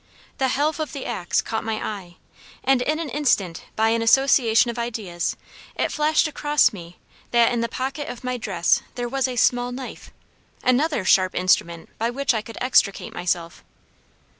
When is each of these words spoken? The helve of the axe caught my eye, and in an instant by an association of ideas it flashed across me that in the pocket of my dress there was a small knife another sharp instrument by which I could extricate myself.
The 0.39 0.47
helve 0.47 0.79
of 0.79 0.93
the 0.93 1.05
axe 1.05 1.41
caught 1.43 1.63
my 1.63 1.75
eye, 1.75 2.15
and 2.63 2.81
in 2.81 2.97
an 2.97 3.09
instant 3.09 3.65
by 3.75 3.89
an 3.89 4.01
association 4.01 4.71
of 4.71 4.79
ideas 4.79 5.35
it 5.75 5.91
flashed 5.91 6.27
across 6.27 6.73
me 6.73 6.97
that 7.29 7.51
in 7.53 7.61
the 7.61 7.69
pocket 7.69 8.09
of 8.09 8.23
my 8.23 8.35
dress 8.37 8.81
there 8.95 9.07
was 9.07 9.27
a 9.27 9.35
small 9.35 9.71
knife 9.71 10.09
another 10.63 11.05
sharp 11.05 11.35
instrument 11.35 11.87
by 11.99 12.09
which 12.09 12.33
I 12.33 12.41
could 12.41 12.57
extricate 12.59 13.13
myself. 13.13 13.63